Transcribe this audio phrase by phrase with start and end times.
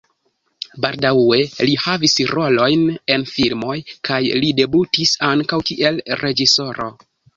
[0.85, 2.85] Baldaŭe li havis rolojn
[3.17, 3.75] en filmoj
[4.09, 6.89] kaj li debutis ankaŭ kiel reĝisoro.